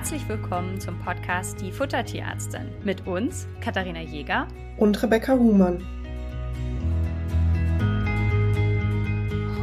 [0.00, 5.84] Herzlich willkommen zum Podcast Die Futtertierärztin mit uns, Katharina Jäger und Rebecca Huhmann.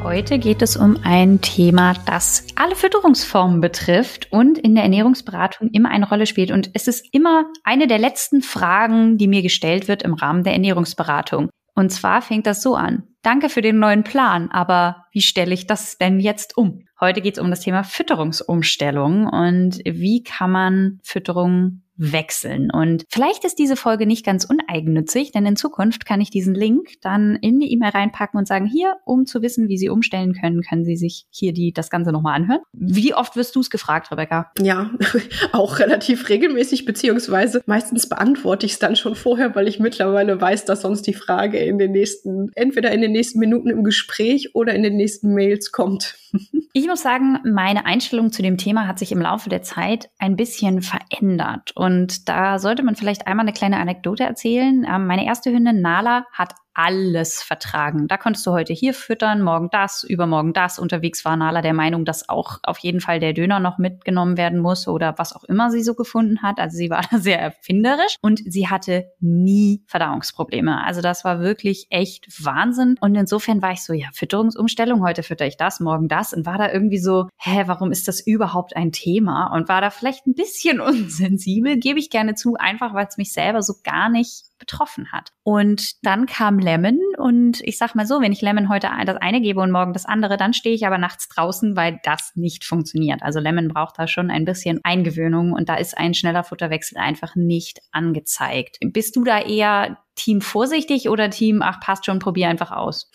[0.04, 5.90] Heute geht es um ein Thema, das alle Fütterungsformen betrifft und in der Ernährungsberatung immer
[5.90, 6.52] eine Rolle spielt.
[6.52, 10.54] Und es ist immer eine der letzten Fragen, die mir gestellt wird im Rahmen der
[10.54, 11.50] Ernährungsberatung.
[11.74, 13.08] Und zwar fängt das so an.
[13.24, 16.87] Danke für den neuen Plan, aber wie stelle ich das denn jetzt um?
[17.00, 22.70] Heute geht es um das Thema Fütterungsumstellung und wie kann man Fütterung wechseln.
[22.72, 26.94] Und vielleicht ist diese Folge nicht ganz uneigennützig, denn in Zukunft kann ich diesen Link
[27.02, 30.62] dann in die E-Mail reinpacken und sagen, hier, um zu wissen, wie Sie umstellen können,
[30.62, 32.62] können Sie sich hier die, das Ganze nochmal anhören.
[32.74, 34.52] Wie oft wirst du es gefragt, Rebecca?
[34.60, 34.92] Ja,
[35.52, 40.66] auch relativ regelmäßig, beziehungsweise meistens beantworte ich es dann schon vorher, weil ich mittlerweile weiß,
[40.66, 44.74] dass sonst die Frage in den nächsten, entweder in den nächsten Minuten im Gespräch oder
[44.74, 46.16] in den nächsten Mails kommt.
[46.74, 50.36] Ich muss sagen, meine Einstellung zu dem Thema hat sich im Laufe der Zeit ein
[50.36, 51.72] bisschen verändert.
[51.74, 51.87] Und
[52.28, 54.86] da sollte man vielleicht einmal eine kleine Anekdote erzählen.
[54.90, 58.08] Ähm, meine erste Hündin Nala hat alles vertragen.
[58.08, 60.78] Da konntest du heute hier füttern, morgen das, übermorgen das.
[60.78, 64.60] Unterwegs war Nala der Meinung, dass auch auf jeden Fall der Döner noch mitgenommen werden
[64.60, 66.60] muss oder was auch immer sie so gefunden hat.
[66.60, 70.86] Also sie war sehr erfinderisch und sie hatte nie Verdauungsprobleme.
[70.86, 72.96] Also das war wirklich echt Wahnsinn.
[73.02, 76.60] Und insofern war ich so, ja, Fütterungsumstellung, heute fütter ich das, morgen das und war
[76.60, 79.52] da irgendwie so, hä, warum ist das überhaupt ein Thema?
[79.52, 83.34] Und war da vielleicht ein bisschen unsensibel, gebe ich gerne zu, einfach weil es mich
[83.34, 85.32] selber so gar nicht betroffen hat.
[85.44, 89.42] Und dann kam Lemon und ich sag mal so, wenn ich Lemon heute das eine
[89.42, 93.24] gebe und morgen das andere, dann stehe ich aber nachts draußen, weil das nicht funktioniert.
[93.24, 97.36] Also Lemon braucht da schon ein bisschen Eingewöhnung und da ist ein schneller Futterwechsel einfach
[97.36, 98.78] nicht angezeigt.
[98.82, 103.10] Bist du da eher Team vorsichtig oder Team, ach, passt schon, probier einfach aus?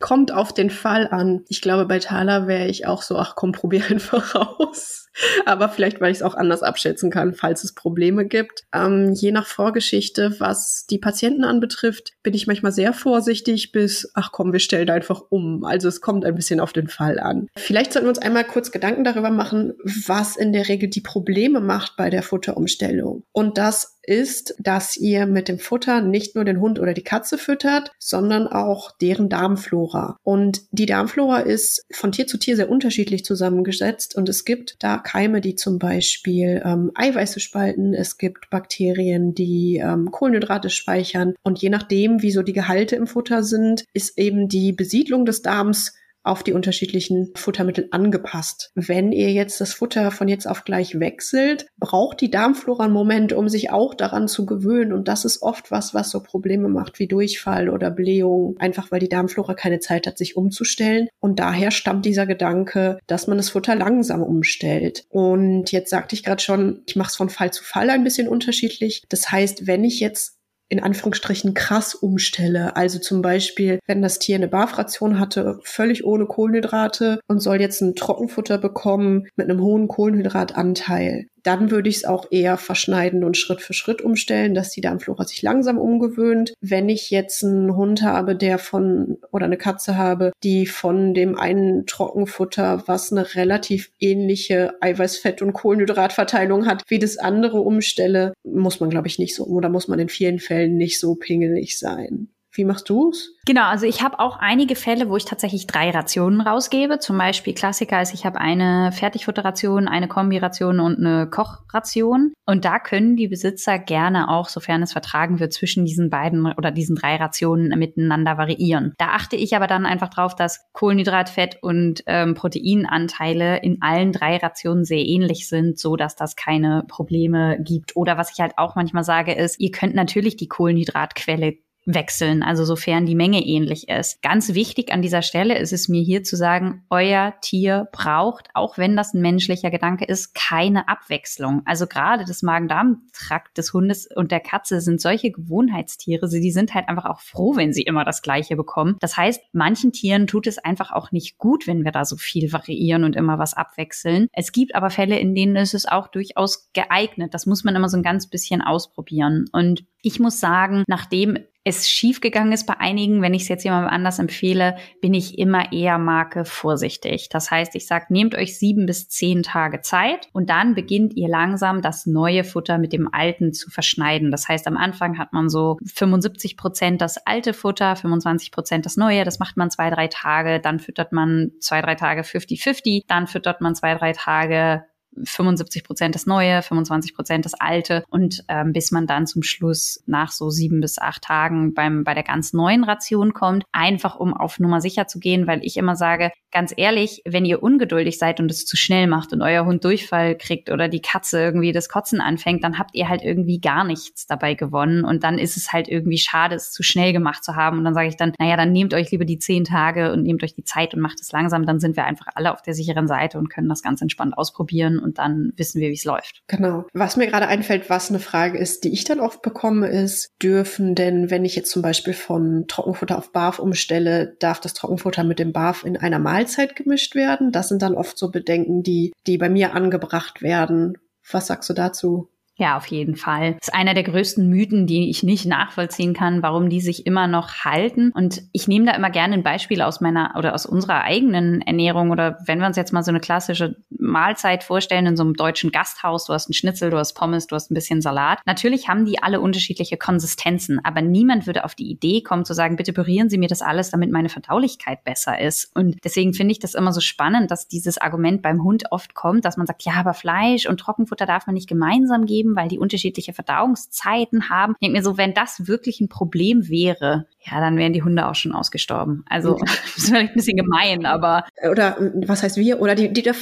[0.00, 1.44] Kommt auf den Fall an.
[1.48, 5.08] Ich glaube, bei Thaler wäre ich auch so, ach komm, probier einfach aus.
[5.44, 8.64] Aber vielleicht, weil ich es auch anders abschätzen kann, falls es Probleme gibt.
[8.72, 13.31] Ähm, je nach Vorgeschichte, was die Patienten anbetrifft, bin ich manchmal sehr vorsichtig
[13.72, 15.64] bis, ach komm, wir stellen einfach um.
[15.64, 17.48] Also es kommt ein bisschen auf den Fall an.
[17.56, 19.74] Vielleicht sollten wir uns einmal kurz Gedanken darüber machen,
[20.06, 23.24] was in der Regel die Probleme macht bei der Futterumstellung.
[23.32, 27.38] Und das ist, dass ihr mit dem Futter nicht nur den Hund oder die Katze
[27.38, 30.18] füttert, sondern auch deren Darmflora.
[30.22, 34.98] Und die Darmflora ist von Tier zu Tier sehr unterschiedlich zusammengesetzt und es gibt da
[34.98, 41.60] Keime, die zum Beispiel ähm, Eiweiße spalten, es gibt Bakterien, die ähm, Kohlenhydrate speichern und
[41.60, 45.94] je nachdem, wie so die Gehalte im Futter sind, ist eben die Besiedlung des Darms
[46.22, 48.70] auf die unterschiedlichen Futtermittel angepasst.
[48.74, 53.32] Wenn ihr jetzt das Futter von jetzt auf gleich wechselt, braucht die Darmflora einen Moment,
[53.32, 54.92] um sich auch daran zu gewöhnen.
[54.92, 59.00] Und das ist oft was, was so Probleme macht wie Durchfall oder Blähung, einfach weil
[59.00, 61.08] die Darmflora keine Zeit hat, sich umzustellen.
[61.20, 65.04] Und daher stammt dieser Gedanke, dass man das Futter langsam umstellt.
[65.08, 68.28] Und jetzt sagte ich gerade schon, ich mache es von Fall zu Fall ein bisschen
[68.28, 69.02] unterschiedlich.
[69.08, 70.38] Das heißt, wenn ich jetzt
[70.72, 72.76] in Anführungsstrichen krass umstelle.
[72.76, 77.82] Also zum Beispiel, wenn das Tier eine Barfration hatte, völlig ohne Kohlenhydrate und soll jetzt
[77.82, 83.36] ein Trockenfutter bekommen mit einem hohen Kohlenhydratanteil, dann würde ich es auch eher verschneiden und
[83.36, 86.54] Schritt für Schritt umstellen, dass die Darmflora sich langsam umgewöhnt.
[86.60, 91.38] Wenn ich jetzt einen Hund habe, der von oder eine Katze habe, die von dem
[91.38, 98.80] einen Trockenfutter, was eine relativ ähnliche Eiweißfett- und Kohlenhydratverteilung hat, wie das andere umstelle, muss
[98.80, 102.28] man, glaube ich, nicht so oder muss man in vielen Fällen nicht so pingelig sein.
[102.54, 103.34] Wie machst du's?
[103.46, 106.98] Genau, also ich habe auch einige Fälle, wo ich tatsächlich drei Rationen rausgebe.
[106.98, 112.34] Zum Beispiel Klassiker ist, ich habe eine Fertigfutterration, eine Kombiration und eine Kochration.
[112.46, 116.70] Und da können die Besitzer gerne auch, sofern es vertragen wird, zwischen diesen beiden oder
[116.70, 118.92] diesen drei Rationen miteinander variieren.
[118.98, 124.12] Da achte ich aber dann einfach drauf, dass Kohlenhydrat, Fett und ähm, Proteinanteile in allen
[124.12, 127.96] drei Rationen sehr ähnlich sind, so dass das keine Probleme gibt.
[127.96, 131.54] Oder was ich halt auch manchmal sage, ist, ihr könnt natürlich die Kohlenhydratquelle
[131.84, 134.22] wechseln, also sofern die Menge ähnlich ist.
[134.22, 138.78] Ganz wichtig an dieser Stelle ist es mir hier zu sagen, euer Tier braucht, auch
[138.78, 141.62] wenn das ein menschlicher Gedanke ist, keine Abwechslung.
[141.64, 146.88] Also gerade das Magen-Darm-Trakt des Hundes und der Katze sind solche Gewohnheitstiere, die sind halt
[146.88, 148.96] einfach auch froh, wenn sie immer das Gleiche bekommen.
[149.00, 152.52] Das heißt, manchen Tieren tut es einfach auch nicht gut, wenn wir da so viel
[152.52, 154.28] variieren und immer was abwechseln.
[154.32, 157.34] Es gibt aber Fälle, in denen ist es auch durchaus geeignet.
[157.34, 159.46] Das muss man immer so ein ganz bisschen ausprobieren.
[159.52, 163.90] Und ich muss sagen, nachdem es schiefgegangen ist bei einigen, wenn ich es jetzt jemandem
[163.90, 167.28] anders empfehle, bin ich immer eher Marke vorsichtig.
[167.28, 171.28] Das heißt, ich sage, nehmt euch sieben bis zehn Tage Zeit und dann beginnt ihr
[171.28, 174.32] langsam das neue Futter mit dem alten zu verschneiden.
[174.32, 178.96] Das heißt, am Anfang hat man so 75 Prozent das alte Futter, 25 Prozent das
[178.96, 179.24] neue.
[179.24, 180.58] Das macht man zwei, drei Tage.
[180.58, 183.04] Dann füttert man zwei, drei Tage 50-50.
[183.06, 184.84] Dann füttert man zwei, drei Tage
[185.24, 188.04] 75 Prozent das Neue, 25 Prozent das Alte.
[188.08, 192.14] Und ähm, bis man dann zum Schluss nach so sieben bis acht Tagen beim, bei
[192.14, 195.96] der ganz neuen Ration kommt, einfach um auf Nummer sicher zu gehen, weil ich immer
[195.96, 199.84] sage, ganz ehrlich, wenn ihr ungeduldig seid und es zu schnell macht und euer Hund
[199.84, 203.84] Durchfall kriegt oder die Katze irgendwie das Kotzen anfängt, dann habt ihr halt irgendwie gar
[203.84, 205.04] nichts dabei gewonnen.
[205.04, 207.78] Und dann ist es halt irgendwie schade, es zu schnell gemacht zu haben.
[207.78, 210.42] Und dann sage ich dann, naja, dann nehmt euch lieber die zehn Tage und nehmt
[210.42, 213.08] euch die Zeit und macht es langsam, dann sind wir einfach alle auf der sicheren
[213.08, 216.42] Seite und können das ganz entspannt ausprobieren und dann wissen wir, wie es läuft.
[216.46, 216.84] Genau.
[216.92, 220.94] Was mir gerade einfällt, was eine Frage ist, die ich dann oft bekomme, ist, dürfen
[220.94, 225.38] denn, wenn ich jetzt zum Beispiel von Trockenfutter auf Barf umstelle, darf das Trockenfutter mit
[225.38, 227.52] dem Barf in einer Mahlzeit gemischt werden?
[227.52, 230.98] Das sind dann oft so Bedenken, die, die bei mir angebracht werden.
[231.30, 232.28] Was sagst du dazu?
[232.56, 233.54] Ja, auf jeden Fall.
[233.54, 237.26] Das ist einer der größten Mythen, die ich nicht nachvollziehen kann, warum die sich immer
[237.26, 238.12] noch halten.
[238.14, 242.10] Und ich nehme da immer gerne ein Beispiel aus meiner oder aus unserer eigenen Ernährung
[242.10, 245.72] oder wenn wir uns jetzt mal so eine klassische Mahlzeit vorstellen in so einem deutschen
[245.72, 248.38] Gasthaus, du hast einen Schnitzel, du hast Pommes, du hast ein bisschen Salat.
[248.46, 252.76] Natürlich haben die alle unterschiedliche Konsistenzen, aber niemand würde auf die Idee kommen zu sagen,
[252.76, 255.74] bitte pürieren Sie mir das alles, damit meine Verdaulichkeit besser ist.
[255.74, 259.44] Und deswegen finde ich das immer so spannend, dass dieses Argument beim Hund oft kommt,
[259.44, 262.78] dass man sagt, ja, aber Fleisch und Trockenfutter darf man nicht gemeinsam geben weil die
[262.78, 264.74] unterschiedliche Verdauungszeiten haben.
[264.74, 268.28] Ich denke mir so, wenn das wirklich ein Problem wäre, ja, dann wären die Hunde
[268.28, 269.24] auch schon ausgestorben.
[269.28, 271.44] Also das ist vielleicht ein bisschen gemein, aber.
[271.70, 272.80] Oder was heißt wir?
[272.80, 273.34] Oder die, die der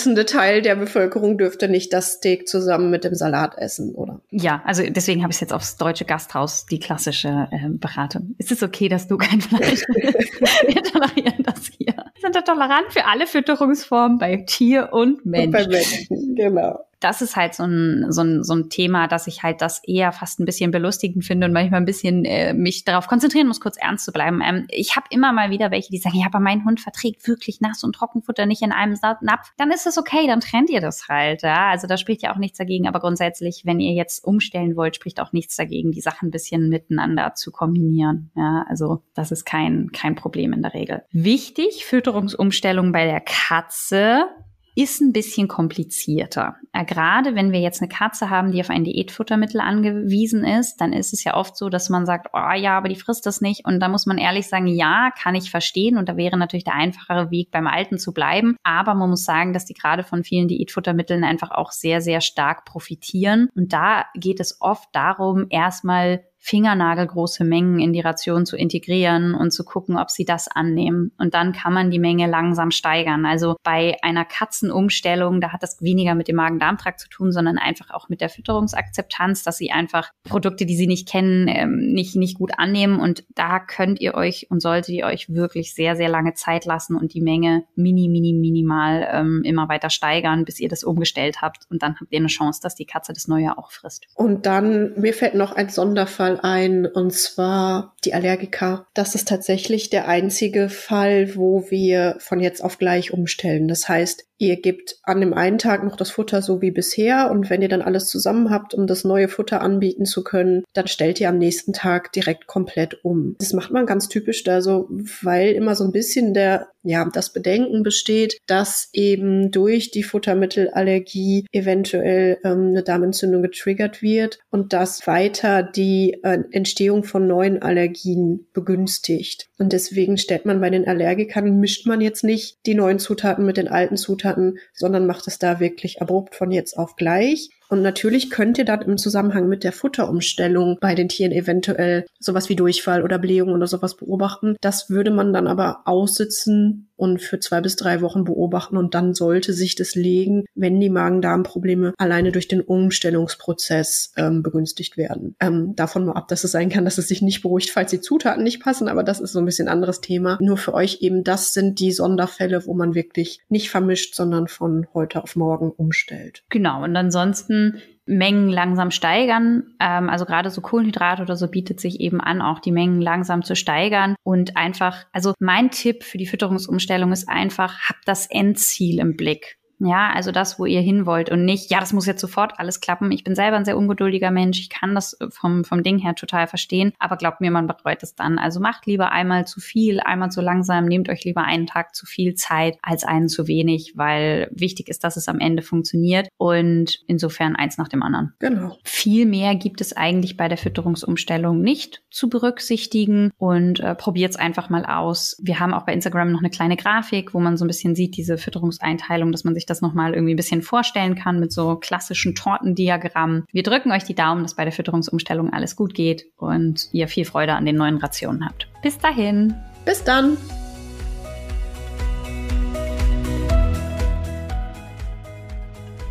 [0.00, 4.20] fleischessende Teil der Bevölkerung dürfte nicht das Steak zusammen mit dem Salat essen, oder?
[4.30, 8.34] Ja, also deswegen habe ich es jetzt aufs deutsche Gasthaus, die klassische äh, Beratung.
[8.38, 9.82] Ist es okay, dass du kein Fleisch?
[10.66, 11.94] Wir tolerieren das hier.
[11.94, 15.46] Wir sind da tolerant für alle Fütterungsformen bei Tier und Mensch.
[15.46, 19.26] Und bei Menschen, genau das ist halt so ein, so, ein, so ein Thema, dass
[19.26, 22.84] ich halt das eher fast ein bisschen belustigend finde und manchmal ein bisschen äh, mich
[22.84, 24.42] darauf konzentrieren muss, kurz ernst zu bleiben.
[24.44, 27.60] Ähm, ich habe immer mal wieder welche, die sagen, ja, aber mein Hund verträgt wirklich
[27.60, 29.52] Nass- und Trockenfutter nicht in einem Napf.
[29.56, 31.42] Dann ist es okay, dann trennt ihr das halt.
[31.42, 31.70] Ja?
[31.70, 32.86] Also da spricht ja auch nichts dagegen.
[32.86, 36.68] Aber grundsätzlich, wenn ihr jetzt umstellen wollt, spricht auch nichts dagegen, die Sachen ein bisschen
[36.68, 38.30] miteinander zu kombinieren.
[38.36, 41.02] Ja, also das ist kein, kein Problem in der Regel.
[41.12, 44.26] Wichtig, Fütterungsumstellung bei der Katze
[44.74, 46.56] ist ein bisschen komplizierter.
[46.72, 50.92] Äh, gerade wenn wir jetzt eine Katze haben, die auf ein Diätfuttermittel angewiesen ist, dann
[50.92, 53.64] ist es ja oft so, dass man sagt, oh ja, aber die frisst das nicht.
[53.64, 55.96] Und da muss man ehrlich sagen, ja, kann ich verstehen.
[55.96, 58.56] Und da wäre natürlich der einfachere Weg, beim Alten zu bleiben.
[58.62, 62.64] Aber man muss sagen, dass die gerade von vielen Diätfuttermitteln einfach auch sehr, sehr stark
[62.64, 63.48] profitieren.
[63.54, 69.52] Und da geht es oft darum, erstmal fingernagelgroße Mengen in die Ration zu integrieren und
[69.52, 71.12] zu gucken, ob sie das annehmen.
[71.18, 73.26] Und dann kann man die Menge langsam steigern.
[73.26, 77.90] Also bei einer Katzenumstellung, da hat das weniger mit dem Magen-Darm-Trakt zu tun, sondern einfach
[77.90, 82.38] auch mit der Fütterungsakzeptanz, dass sie einfach Produkte, die sie nicht kennen, ähm, nicht, nicht
[82.38, 83.00] gut annehmen.
[83.00, 86.96] Und da könnt ihr euch und solltet ihr euch wirklich sehr, sehr lange Zeit lassen
[86.96, 91.66] und die Menge mini, mini, minimal ähm, immer weiter steigern, bis ihr das umgestellt habt.
[91.70, 94.06] Und dann habt ihr eine Chance, dass die Katze das Neue auch frisst.
[94.14, 98.86] Und dann, mir fällt noch ein Sonderfall mal ein, und zwar die Allergiker.
[98.94, 103.68] Das ist tatsächlich der einzige Fall, wo wir von jetzt auf gleich umstellen.
[103.68, 107.50] Das heißt, Ihr gebt an dem einen Tag noch das Futter so wie bisher und
[107.50, 111.20] wenn ihr dann alles zusammen habt, um das neue Futter anbieten zu können, dann stellt
[111.20, 113.36] ihr am nächsten Tag direkt komplett um.
[113.38, 114.88] Das macht man ganz typisch da so,
[115.20, 121.44] weil immer so ein bisschen der, ja, das Bedenken besteht, dass eben durch die Futtermittelallergie
[121.52, 128.46] eventuell ähm, eine Darmentzündung getriggert wird und das weiter die äh, Entstehung von neuen Allergien
[128.54, 129.50] begünstigt.
[129.58, 133.58] Und deswegen stellt man bei den Allergikern, mischt man jetzt nicht die neuen Zutaten mit
[133.58, 134.29] den alten Zutaten,
[134.72, 137.50] sondern macht es da wirklich abrupt von jetzt auf gleich.
[137.70, 142.48] Und natürlich könnt ihr dann im Zusammenhang mit der Futterumstellung bei den Tieren eventuell sowas
[142.48, 144.56] wie Durchfall oder Blähung oder sowas beobachten.
[144.60, 149.14] Das würde man dann aber aussitzen und für zwei bis drei Wochen beobachten und dann
[149.14, 155.34] sollte sich das legen, wenn die Magen-Darm-Probleme alleine durch den Umstellungsprozess ähm, begünstigt werden.
[155.40, 158.02] Ähm, davon nur ab, dass es sein kann, dass es sich nicht beruhigt, falls die
[158.02, 160.36] Zutaten nicht passen, aber das ist so ein bisschen anderes Thema.
[160.42, 164.86] Nur für euch eben, das sind die Sonderfälle, wo man wirklich nicht vermischt, sondern von
[164.92, 166.42] heute auf morgen umstellt.
[166.50, 167.59] Genau, und ansonsten
[168.06, 169.74] Mengen langsam steigern.
[169.80, 173.44] Ähm, also gerade so Kohlenhydrate oder so bietet sich eben an, auch die Mengen langsam
[173.44, 178.98] zu steigern und einfach, also mein Tipp für die Fütterungsumstellung ist einfach, habt das Endziel
[178.98, 179.59] im Blick.
[179.80, 182.80] Ja, also das, wo ihr hin wollt und nicht, ja, das muss jetzt sofort alles
[182.80, 183.10] klappen.
[183.12, 184.60] Ich bin selber ein sehr ungeduldiger Mensch.
[184.60, 186.92] Ich kann das vom, vom Ding her total verstehen.
[186.98, 188.38] Aber glaubt mir, man bereut es dann.
[188.38, 190.84] Also macht lieber einmal zu viel, einmal zu langsam.
[190.84, 195.02] Nehmt euch lieber einen Tag zu viel Zeit als einen zu wenig, weil wichtig ist,
[195.02, 196.28] dass es am Ende funktioniert.
[196.36, 198.34] Und insofern eins nach dem anderen.
[198.38, 198.76] Genau.
[198.84, 204.36] Viel mehr gibt es eigentlich bei der Fütterungsumstellung nicht zu berücksichtigen und äh, probiert es
[204.36, 205.36] einfach mal aus.
[205.42, 208.16] Wir haben auch bei Instagram noch eine kleine Grafik, wo man so ein bisschen sieht,
[208.16, 212.34] diese Fütterungseinteilung, dass man sich das nochmal irgendwie ein bisschen vorstellen kann mit so klassischen
[212.34, 213.44] Tortendiagrammen.
[213.52, 217.24] Wir drücken euch die Daumen, dass bei der Fütterungsumstellung alles gut geht und ihr viel
[217.24, 218.68] Freude an den neuen Rationen habt.
[218.82, 219.54] Bis dahin.
[219.84, 220.36] Bis dann.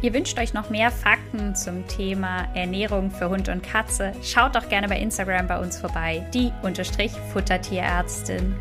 [0.01, 4.13] Ihr wünscht euch noch mehr Fakten zum Thema Ernährung für Hund und Katze?
[4.23, 8.55] Schaut doch gerne bei Instagram bei uns vorbei, die Unterstrich Futtertierärztin.